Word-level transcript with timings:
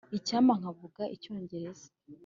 icyampa 0.17 0.53
nkavuga 0.59 1.03
icyongereza 1.15 1.87